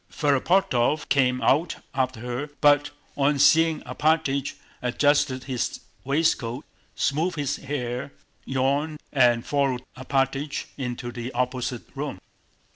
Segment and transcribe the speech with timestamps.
[0.11, 8.11] Ferapóntov came out after her, but on seeing Alpátych adjusted his waistcoat, smoothed his hair,
[8.43, 12.17] yawned, and followed Alpátych into the opposite room.